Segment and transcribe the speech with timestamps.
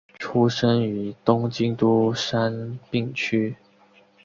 [0.17, 3.55] 出身于东京都杉并区。